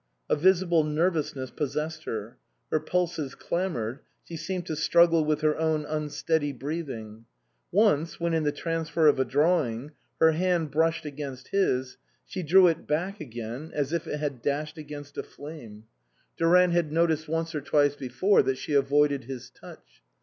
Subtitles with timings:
[0.31, 2.35] A visible nervousness possessed her;
[2.71, 7.25] her pulses clamoured, she seemed to struggle with her own unsteady breathing.
[7.71, 12.65] Once, when in the transfer of a drawing her hand brushed against his, she drew
[12.65, 15.83] it back again as if it had dashed against a flame.
[16.35, 20.01] Durant had 76 INLAND noticed once or twice before that she avoided his touch.